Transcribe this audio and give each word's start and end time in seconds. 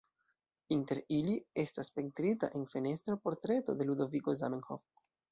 Inter 0.75 0.99
ili 1.17 1.33
estas 1.63 1.91
pentrita 1.97 2.49
en 2.59 2.65
fenestro, 2.71 3.17
portreto 3.27 3.75
de 3.83 3.87
Ludoviko 3.91 4.35
Zamenhof. 4.41 4.83